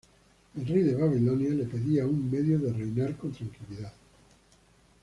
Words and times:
El 0.57 0.65
rey 0.65 0.81
de 0.81 0.95
Babilonia 0.95 1.51
le 1.51 1.65
pedía 1.65 2.07
un 2.07 2.31
medio 2.31 2.57
de 2.57 2.73
reinar 2.73 3.15
con 3.17 3.31
tranquilidad. 3.33 3.93